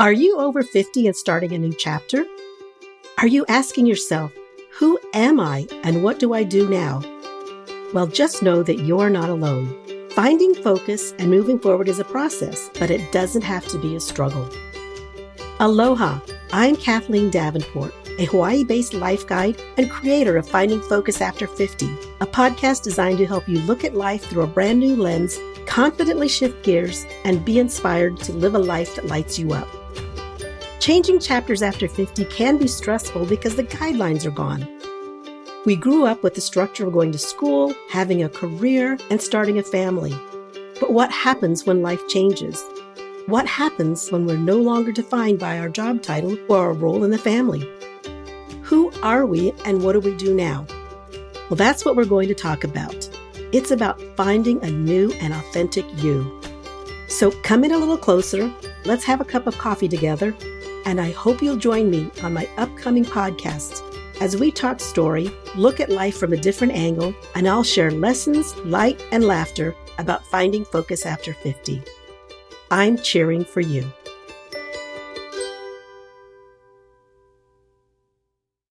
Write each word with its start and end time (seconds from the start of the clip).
Are 0.00 0.12
you 0.12 0.40
over 0.40 0.64
50 0.64 1.06
and 1.06 1.14
starting 1.14 1.52
a 1.52 1.58
new 1.58 1.72
chapter? 1.72 2.24
Are 3.18 3.28
you 3.28 3.46
asking 3.48 3.86
yourself, 3.86 4.32
who 4.72 4.98
am 5.14 5.38
I 5.38 5.68
and 5.84 6.02
what 6.02 6.18
do 6.18 6.34
I 6.34 6.42
do 6.42 6.68
now? 6.68 7.00
Well, 7.92 8.08
just 8.08 8.42
know 8.42 8.64
that 8.64 8.80
you're 8.80 9.08
not 9.08 9.28
alone. 9.28 9.72
Finding 10.10 10.52
focus 10.52 11.14
and 11.20 11.30
moving 11.30 11.60
forward 11.60 11.88
is 11.88 12.00
a 12.00 12.04
process, 12.04 12.70
but 12.80 12.90
it 12.90 13.12
doesn't 13.12 13.42
have 13.42 13.68
to 13.68 13.78
be 13.78 13.94
a 13.94 14.00
struggle. 14.00 14.50
Aloha, 15.60 16.18
I'm 16.52 16.74
Kathleen 16.74 17.30
Davenport, 17.30 17.94
a 18.18 18.26
Hawaii 18.26 18.64
based 18.64 18.94
life 18.94 19.26
guide 19.26 19.60
and 19.76 19.90
creator 19.90 20.36
of 20.36 20.48
Finding 20.48 20.80
Focus 20.80 21.20
After 21.20 21.46
50, 21.46 21.86
a 22.20 22.26
podcast 22.26 22.82
designed 22.82 23.18
to 23.18 23.26
help 23.26 23.48
you 23.48 23.58
look 23.60 23.84
at 23.84 23.94
life 23.94 24.24
through 24.24 24.44
a 24.44 24.46
brand 24.46 24.78
new 24.78 24.96
lens, 24.96 25.38
confidently 25.66 26.28
shift 26.28 26.62
gears, 26.62 27.06
and 27.24 27.44
be 27.44 27.58
inspired 27.58 28.18
to 28.18 28.32
live 28.32 28.54
a 28.54 28.58
life 28.58 28.94
that 28.96 29.06
lights 29.06 29.38
you 29.38 29.52
up. 29.52 29.68
Changing 30.80 31.18
chapters 31.18 31.62
after 31.62 31.88
50 31.88 32.24
can 32.26 32.58
be 32.58 32.68
stressful 32.68 33.26
because 33.26 33.56
the 33.56 33.64
guidelines 33.64 34.26
are 34.26 34.30
gone. 34.30 34.68
We 35.64 35.76
grew 35.76 36.04
up 36.04 36.22
with 36.22 36.34
the 36.34 36.42
structure 36.42 36.86
of 36.86 36.92
going 36.92 37.10
to 37.12 37.18
school, 37.18 37.74
having 37.88 38.22
a 38.22 38.28
career, 38.28 38.98
and 39.10 39.20
starting 39.20 39.58
a 39.58 39.62
family. 39.62 40.14
But 40.78 40.92
what 40.92 41.10
happens 41.10 41.64
when 41.64 41.80
life 41.80 42.06
changes? 42.08 42.62
What 43.26 43.46
happens 43.46 44.12
when 44.12 44.26
we're 44.26 44.36
no 44.36 44.58
longer 44.58 44.92
defined 44.92 45.38
by 45.38 45.58
our 45.58 45.70
job 45.70 46.02
title 46.02 46.36
or 46.50 46.58
our 46.58 46.72
role 46.74 47.02
in 47.02 47.10
the 47.10 47.16
family? 47.16 47.66
Who 48.64 48.92
are 49.02 49.26
we 49.26 49.52
and 49.64 49.82
what 49.82 49.92
do 49.92 50.00
we 50.00 50.16
do 50.16 50.34
now? 50.34 50.66
Well, 51.48 51.56
that's 51.56 51.84
what 51.84 51.96
we're 51.96 52.04
going 52.04 52.28
to 52.28 52.34
talk 52.34 52.64
about. 52.64 53.08
It's 53.52 53.70
about 53.70 54.00
finding 54.16 54.62
a 54.64 54.70
new 54.70 55.12
and 55.20 55.32
authentic 55.32 55.84
you. 56.02 56.40
So 57.08 57.30
come 57.42 57.64
in 57.64 57.72
a 57.72 57.78
little 57.78 57.98
closer, 57.98 58.52
let's 58.84 59.04
have 59.04 59.20
a 59.20 59.24
cup 59.24 59.46
of 59.46 59.58
coffee 59.58 59.88
together, 59.88 60.34
and 60.86 61.00
I 61.00 61.12
hope 61.12 61.42
you'll 61.42 61.56
join 61.56 61.90
me 61.90 62.10
on 62.22 62.32
my 62.32 62.48
upcoming 62.56 63.04
podcast 63.04 63.82
as 64.20 64.36
we 64.36 64.52
talk 64.52 64.80
story, 64.80 65.30
look 65.56 65.80
at 65.80 65.90
life 65.90 66.16
from 66.16 66.32
a 66.32 66.36
different 66.36 66.72
angle, 66.72 67.14
and 67.34 67.48
I'll 67.48 67.64
share 67.64 67.90
lessons, 67.90 68.56
light, 68.58 69.02
and 69.10 69.24
laughter 69.24 69.74
about 69.98 70.24
finding 70.26 70.64
focus 70.64 71.04
after 71.04 71.34
50. 71.34 71.82
I'm 72.70 72.96
cheering 72.96 73.44
for 73.44 73.60
you. 73.60 73.92